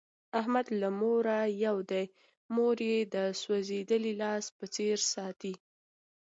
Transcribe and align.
احمد 0.39 0.67
له 0.81 0.89
موره 1.01 1.37
یو 1.65 1.77
دی، 1.91 2.05
مور 2.55 2.77
یې 2.89 2.99
د 3.15 3.15
سوزېدلي 3.41 4.13
لاس 4.21 4.45
په 4.57 4.65
څیر 4.75 4.97
ساتي. 5.13 5.53